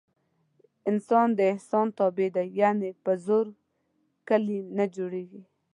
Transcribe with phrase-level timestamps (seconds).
[0.89, 2.47] انسان د احسان تابع دی.
[2.61, 3.45] یعنې په زور
[4.27, 5.41] کلي نه جوړېږي.